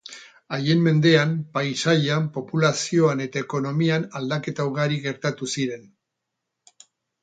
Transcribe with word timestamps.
Haien 0.55 0.79
mendean, 0.85 1.35
paisaian, 1.57 2.25
populazioan 2.39 3.23
eta 3.29 3.45
ekonomian 3.47 4.11
aldaketa 4.23 4.69
ugari 4.75 5.03
gertatu 5.09 5.55
ziren. 5.57 5.91